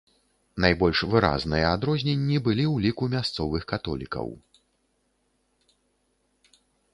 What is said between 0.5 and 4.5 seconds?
Найбольш выразныя адрозненні былі ў ліку мясцовых католікаў.